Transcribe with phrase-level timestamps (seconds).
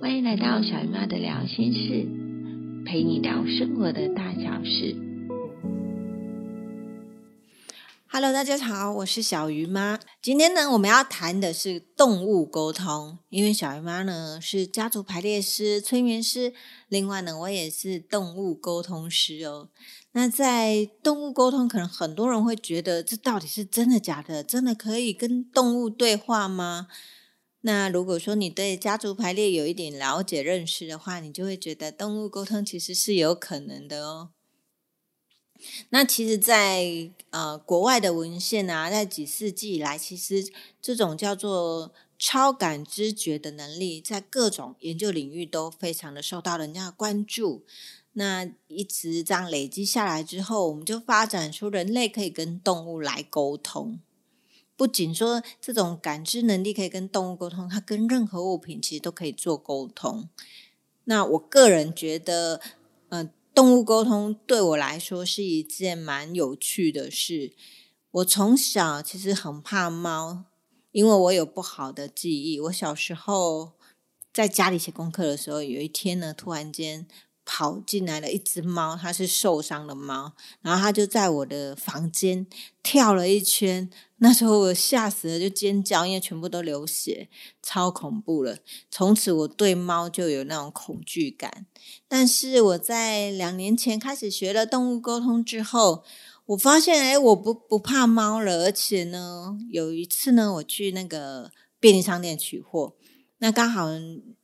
[0.00, 2.06] 欢迎来到小姨妈的聊心事，
[2.86, 4.94] 陪你聊生活的大小事。
[8.06, 9.98] Hello，大家好，我是小鱼妈。
[10.22, 16.52] 今天呢，我们要谈的是动物沟通，因为小鱼妈呢是家族排列师、催眠师，
[16.88, 19.68] 另外呢，我也是动物沟通师哦。
[20.12, 24.44] 那在动物沟通，可能很多人会觉得，这到底是真的假的？
[24.44, 26.86] 真的可以跟动物对话吗？
[27.68, 34.30] 那如果说你对家族排列有一点了解认识的话，你就会觉得动物沟通其实是有可能的哦。
[35.90, 40.50] 那其实，在呃国外的文献啊，在几世纪以来，其实
[40.80, 47.66] 这种叫做超感知觉的能力，在各种研究领域都非常的受到人家的关注。
[48.14, 54.00] 那一直这样累积下来之后，我们就发展出人类可以跟动物来沟通。
[54.78, 60.30] 不仅说这种感知能力可以跟动物沟通，它跟任何物品其实都可以做沟通。
[61.04, 62.62] 那我个人觉得，
[63.10, 63.30] 嗯。
[63.54, 67.54] 动物沟通对我来说是一件蛮有趣的事。
[68.12, 70.44] 我从小其实很怕猫，
[70.92, 72.60] 因为我有不好的记忆。
[72.60, 73.72] 我小时候
[74.32, 77.08] 在家里写功课的时候，有一天呢，突然间。
[77.50, 82.46] 跑进来了一只猫，它是受伤的猫，然后它就在我的房间
[82.82, 83.88] 跳了一圈。
[84.18, 87.30] 那时候我吓死了，就尖叫，因为全部都流血，
[87.62, 88.58] 超恐怖了。
[88.90, 91.64] 从此我对猫就有那种恐惧感。
[92.06, 96.04] 但是我在两年前开始学了动物沟通之后，
[96.44, 98.64] 我发现，哎，我不不怕猫了。
[98.64, 101.50] 而且呢，有一次呢，我去那个
[101.80, 102.94] 便利商店取货，
[103.38, 103.86] 那刚好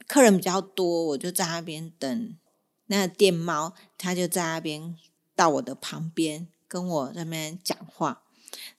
[0.06, 2.36] 客人比较多，我就在那边等。
[2.86, 4.96] 那电猫，它就在那边
[5.34, 8.22] 到我的旁边，跟我那边讲话。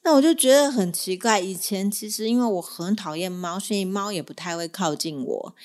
[0.03, 1.39] 那我就觉得很奇怪。
[1.39, 5.55] 以前其实因为我很讨厌猫，所以猫也不太会靠近我。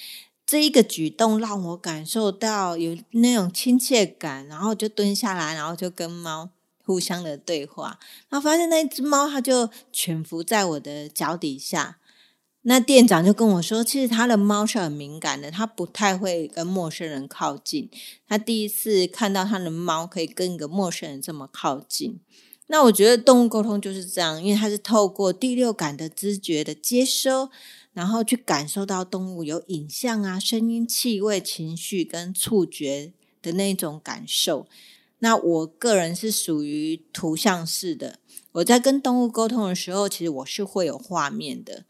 [0.44, 6.50] 这一个举动让我感受到有那种亲切感，然后就蹲下来，然后就跟猫
[6.84, 8.00] 互相的对话。
[8.28, 11.98] 然后发现那只猫，它就蜷伏在我的脚底下。
[12.62, 17.88] 那店长就跟我说，其实他的猫是很敏感的，他不太会跟陌生人靠近。
[18.28, 22.20] 他第一次看到他的猫可以跟一个陌生人这么靠近。
[22.66, 27.49] 那我觉得动物沟通就是这样，因为它是透过第六感的知觉的接收，
[27.93, 33.12] 然后去感受到动物有影像啊、声音、气味、情绪跟触觉
[33.43, 34.69] 的那种感受。
[35.19, 38.20] 那我个人是属于图像式的，
[38.53, 41.84] 我在跟动物沟通的时候，其实我是会有画面的。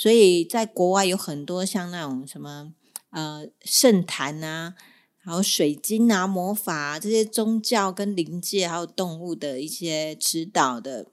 [0.00, 2.72] 所以在国外有很多像那种什么
[3.10, 4.76] 呃圣坛啊，
[5.16, 11.08] 还有水晶啊、魔法这些宗教跟灵界还有动物的一些指导的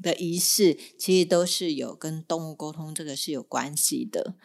[0.00, 4.36] 的仪式，其实都是有跟动物沟通这个是有关系的。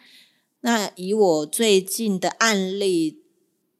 [0.62, 3.22] 那以我最近的案例，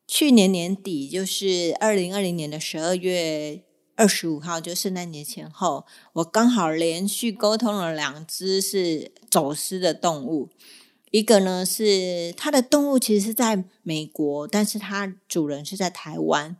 [0.06, 3.65] 去年年底就是二零二零年的十二月。
[3.96, 10.50] 二十五号就圣诞节前后，我刚好连续沟通了两只是走私的动物。
[11.10, 16.56] 一个呢是它的动物其实是在美国，但是它主人是在台湾。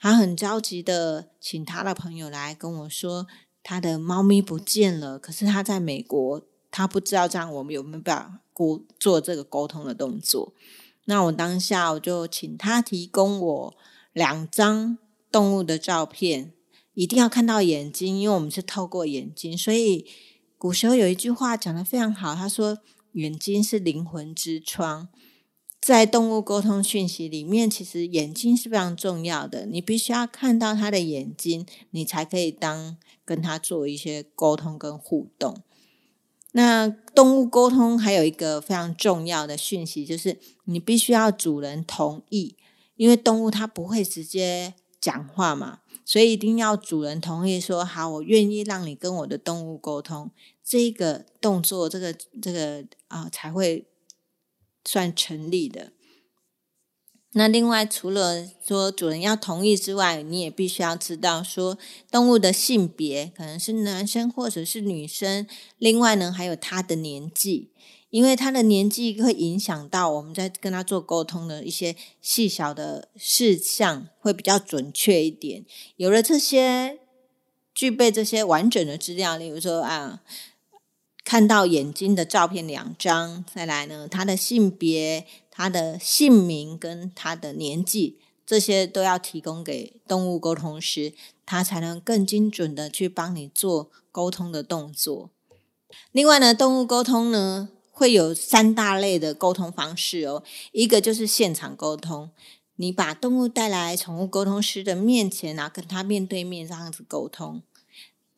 [0.00, 3.26] 他很着急的请他的朋友来跟我说，
[3.62, 5.18] 他的猫咪不见了。
[5.18, 6.40] 可是他在美国，
[6.70, 10.54] 他不知道这样我们有没有办法沟做这个沟通的动作。
[11.06, 13.76] 那我当下我就请他提供我
[14.12, 14.96] 两张
[15.32, 16.52] 动物的照片。
[16.98, 20.04] 一定要看到眼睛，因为我们是透过眼睛，所以
[20.56, 22.78] 古时候有一句话讲的非常好，他说
[23.12, 25.08] 眼睛是灵魂之窗。
[25.80, 35.62] 在动物沟通讯息里面，其实眼睛是非常重要的，你必须要看到他的眼睛，你才可以当跟他做一些沟通跟互动。
[36.50, 42.56] 那动物沟通还有一个非常重要的讯息，就是你必须要主人同意，
[42.96, 44.74] 因为动物它不会直接
[45.08, 45.80] 讲话嘛。
[46.04, 50.30] 所以一定要主人同意说好，我愿意让你跟我的动物沟通，
[50.64, 53.86] 这个动作，这个这个啊才会
[54.84, 55.92] 算成立的。
[57.32, 61.76] 那另外除了说主人要同意之外，你也必须要知道说
[62.10, 65.46] 动物的性别可能是男生或者是女生，
[65.76, 67.70] 另外呢还有它的年纪。
[68.10, 75.66] 因为他的年纪会影响到我们在跟他做沟通的一些细小的事项，会比较准确一点。
[75.96, 76.98] 有了这些
[77.74, 80.22] 具备这些完整的资料，例如说啊，
[81.22, 91.12] 看到眼睛的照片两张，再来呢，他的性别、他的姓名跟他的年纪，这些都要提供给动物沟通师，
[91.44, 95.28] 他才能更精准的去帮你做沟通的动作。
[96.10, 97.68] 另外呢，动物沟通呢。
[97.98, 100.44] 会有三大类的沟通方式哦。
[100.70, 102.30] 一个就是现场沟通，
[102.76, 107.62] 你把动物带来宠物沟通师的面前啊，跟他面对面这样子沟通。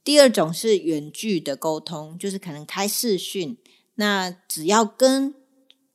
[0.03, 3.59] 第二种是远距的沟通，就是可能开视讯，
[3.97, 5.35] 那只要跟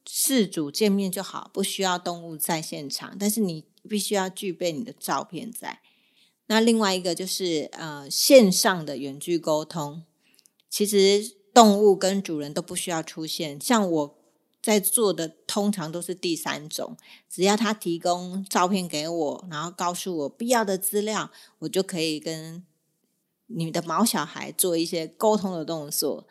[0.06, 5.80] 事主见面就好，不需要动物在现场，但是你必须要具备你的照片在。
[6.46, 10.04] 那另外一个就是呃线上的远距沟通，
[10.70, 13.60] 其实动物跟主人都不需要出现。
[13.60, 14.16] 像我
[14.62, 16.96] 在做的，通常都是第三种，
[17.28, 22.64] 只要他提供照片给我，然后告诉我必要的资料，我就可以跟
[23.48, 26.28] 你的毛小孩做一些沟通的动作。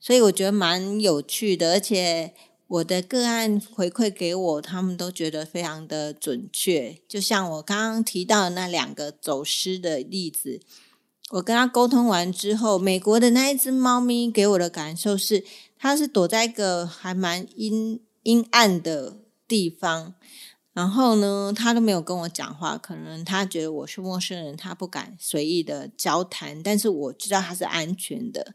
[0.00, 2.34] 所以我觉得蛮有趣的，而且。
[2.68, 6.98] 我的个案回馈给我，他们都觉得非常的准确。
[7.06, 10.60] 就像我刚刚提到的那两个走失的例子，
[11.32, 15.44] 我跟他沟通完之后，美国的那一只猫咪给我的感受是，
[15.76, 19.16] 它是躲在一个还蛮阴阴暗的
[19.48, 20.14] 地方，
[20.72, 28.54] 然后呢，它都没有跟我讲话，可能它觉得我是陌生人，它不敢随意的交谈，但是我知道它是安全的。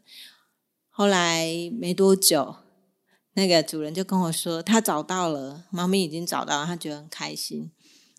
[0.88, 2.56] 后来没多久。
[3.34, 7.70] 那个主人就跟我说，他找到了猫咪，已经找到，他觉得很开心。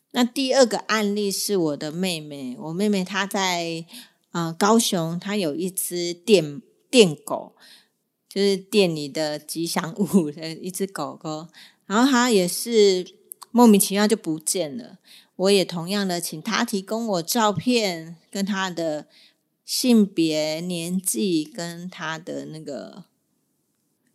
[0.09, 3.85] 那第二个案例是我的妹妹，我妹妹她在
[4.33, 7.55] 呃高雄，她有一只电电狗，
[8.27, 11.47] 就是店里的吉祥物的一只狗狗，
[11.87, 13.15] 然后它也是
[13.49, 14.99] 莫名其妙就不见了。
[15.37, 19.07] 我也同样的请他提供我照片，跟他的
[19.65, 23.05] 性别、年纪跟他的那个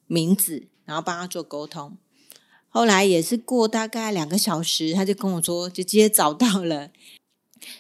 [0.07, 0.69] 名字。
[0.85, 1.99] 然后帮他做沟通，
[2.71, 6.91] 后来也是过大概两个小时，他就跟我说，就直接找到了。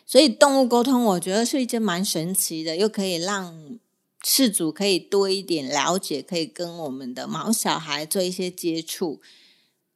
[0.07, 3.79] 所以动物沟通，我觉得是一件蛮神奇的，又可以让
[4.25, 9.21] 事主可以多一点了解，可以跟我们的毛小孩做一些接触。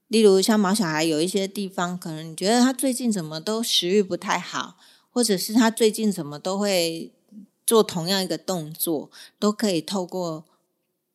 [0.09, 4.77] 例如像毛小孩有一些地方，可能你觉得他最近怎么都食欲不太好，
[5.11, 7.11] 或者是他最近怎么都会
[7.67, 10.45] 做同样一个动作，都可以透过。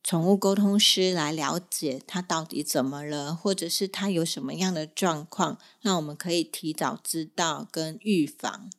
[0.07, 8.69] 宠物沟通师来了解他到底怎么了，或者是他有什么样的状况，那我们可以提早知道跟预防。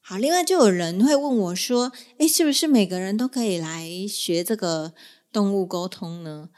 [0.00, 4.94] 好，另外就有人会问我说：“诶，是不是每个人都可以来学这个
[5.32, 6.50] 动物沟通呢？”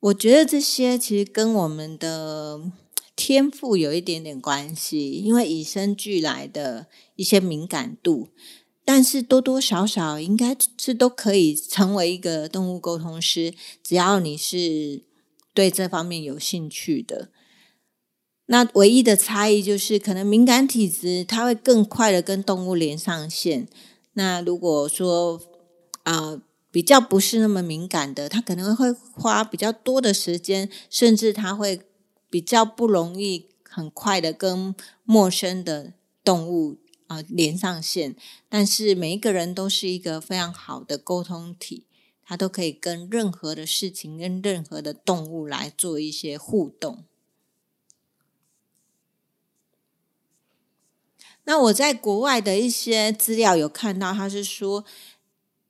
[0.00, 2.70] 我觉得这些其实跟我们的
[3.16, 8.28] 天赋有一点点关系，因为与生俱来的一些敏感度。
[8.88, 13.52] 但是多多少少应该是都可以成为一个动物沟通师，
[13.84, 15.02] 只要你是
[15.52, 17.28] 对这方面有兴趣的。
[18.46, 23.68] 那唯一的差异就是，可能敏感体质它会更快的跟动物连上线。
[24.14, 25.38] 那如果说
[26.04, 31.82] 啊比较不是那么敏感的，他可能会花比较多的时间，甚至他会
[32.30, 34.74] 比较不容易很快的跟
[35.04, 35.92] 陌生的
[36.24, 36.78] 动物。
[37.08, 38.14] 啊，连上线，
[38.50, 41.84] 但是每一个人都是一个非常好的沟通体，
[42.22, 47.04] 他都可以跟任何的事情、跟任何的动物来做一些互动。
[51.44, 54.84] 那我在国外的一些资料有看到，他是说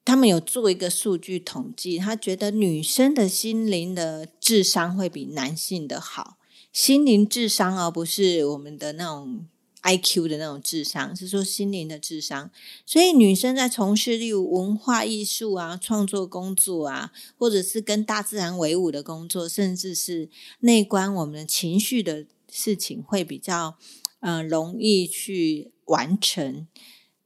[0.05, 6.37] 他们有做一个数据统计，他觉得女生的心灵的智商会比男性的好，
[6.73, 9.47] 心灵智商而不是我们的那种。
[9.83, 12.51] I Q 的那种智商是说心灵的智商，
[12.85, 20.29] 所以女生在从事例如文化艺术啊、创作工作啊，或者是跟大自然为伍的工作，甚至是
[20.61, 23.77] 内观我们的情绪的事情，会比较
[24.21, 26.67] 嗯容易去完成。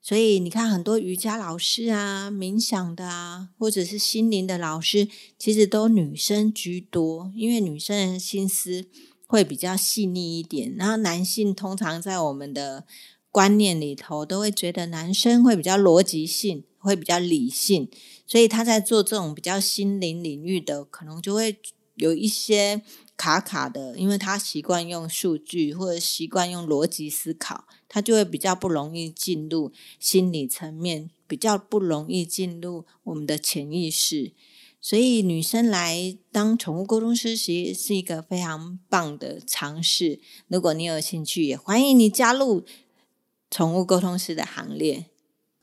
[0.01, 8.87] 所以你看，很多瑜伽老师啊、冥想的啊，或者是心灵的老师，其实都女生居多，因为女生的心思。
[9.33, 12.85] 会比较细腻一点，然后男性通常在我们的
[13.31, 17.89] 观念里头都会觉得男生会比较逻辑性，会比较理性，
[18.27, 21.59] 所以他在做这种比较心灵领域的，可能就会
[21.95, 22.83] 有一些
[23.17, 34.35] 卡卡的，因为他习惯用数据或者习惯用逻辑思考，他就会比较不容易进入心理层面，比较不容易进入我们的潜意识。
[34.85, 40.19] 所以女生来当宠物沟通师，其实是一个非常棒的尝试。
[40.49, 42.65] 如果你有兴趣，也欢迎你加入
[43.49, 45.07] 宠物沟通师的行列。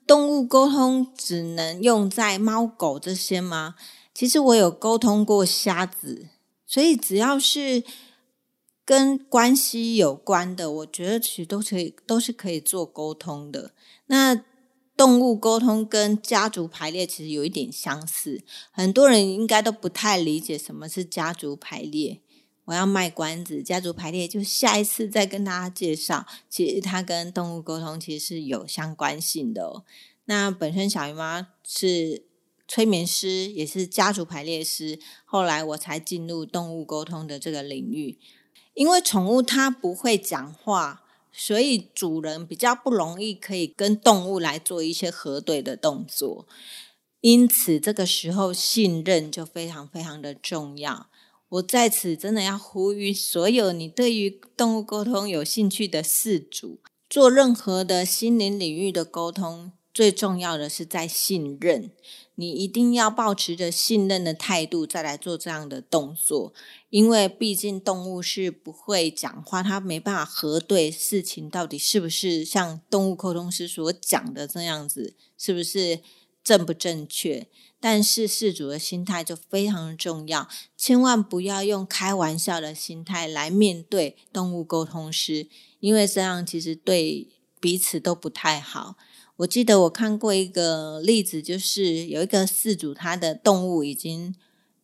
[0.08, 3.76] 动物沟通只能用在猫狗这些吗？
[4.14, 6.30] 其实我有沟通过瞎子，
[6.66, 7.84] 所以只要是
[8.86, 13.74] 跟关系有关的，我觉得其实都可以，都是可以做沟通的。
[14.08, 14.44] 那
[15.00, 22.20] 动物沟通跟家族排列其实有一点相似，很多人应该都不太理解什么是家族排列。
[22.66, 26.26] 我要卖关子，家族排列就下一次再跟大家介绍。
[26.50, 29.86] 其实它跟动物沟通其实是有相关性的哦。
[30.26, 32.26] 那本身小鱼妈是
[32.68, 38.20] 催眠师，也是家族排列师，后来我才进入动物沟通的这个领域。
[38.74, 41.04] 因为宠物它不会讲话，
[41.42, 46.46] 所以主人比较不容易可以跟动物来做一些核对的动作。
[47.22, 51.08] 因此，这个时候信任就非常非常的重要。
[51.48, 56.80] 我在此真的要呼吁所有你对于动物沟通有兴趣的饲主，
[57.10, 61.92] 做任何的心灵领域的沟通，最重要的是在信任。
[62.36, 66.54] 你一定要保持着信任的态度再来做这样的动作，
[66.90, 76.00] 因为毕竟动物是不会讲话，它没办法核对事情到底是不是像动物沟通师所讲的这样子，是不是
[76.42, 77.48] 正不正确。
[77.82, 85.50] 但是事主的心态就非常重要，千万不要用开玩笑的心态来面对动物沟通师，
[85.82, 87.28] 因为这样其实对
[87.60, 88.96] 彼此都不太好。
[89.40, 94.36] 我记得我看过一个例子，就是有一个事主，他的动物已经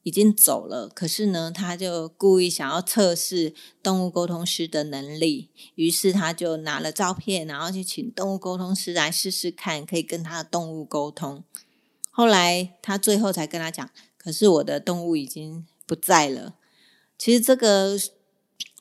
[0.03, 11.43] 已经走了，可是呢，他就故意想要测试动物沟通师的能力，于是他就拿了照片，然后去请动物沟通师来试试看，可以跟他的动物沟通。
[12.09, 16.55] 后来他最后才跟他讲，可是我的动物已经不在了。
[17.17, 18.00] 其实这个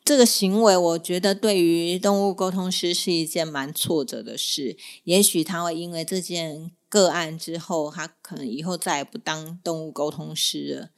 [0.04, 4.76] 这个行为，我觉得对于动物沟通师是一件蛮挫折的事。
[5.04, 10.90] 也许他会因为这件个案之后，他可能以后再也不当动物沟通师了。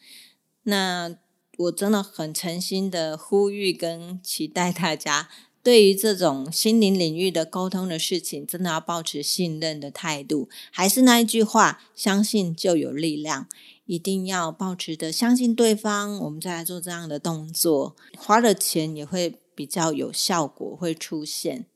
[0.65, 1.17] 那
[1.57, 5.29] 我真的很诚心的呼吁跟期待大家。
[5.63, 10.49] 对于这种心灵领域的沟通的事情，真的要保持信任的态度。
[10.71, 13.49] 还是那一句话，相信就有力量。
[13.87, 21.67] 一定要保持的相信对方，我们再来做这样的动作，花了钱也会比较有效果，会出现。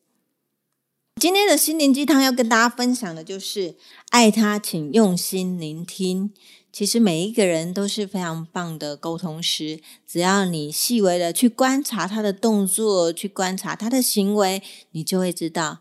[1.21, 3.76] 今天的心灵鸡汤要跟大家分享的就是：
[4.09, 6.33] 爱他，请用心聆听。
[6.73, 14.62] 其实每一个人都是非常棒的沟通师，只要你细微的去观察他的动作，去观察他的行为，
[14.93, 15.81] 你就会知道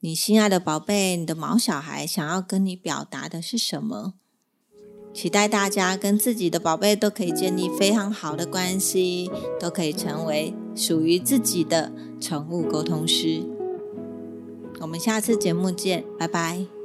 [0.00, 4.14] 你心爱的宝贝，你的毛小孩想要跟你表达的是什么。
[5.12, 13.42] 期待大家跟自己的宝贝都可以建立非常好的关系，都可以成为属于自己的宠物沟通师。
[14.80, 16.77] 我们下次节目见，拜拜。